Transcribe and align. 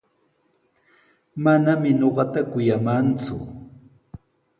Manami 1.43 1.89
ñuqata 1.99 2.41
kuyamanku. 2.51 3.35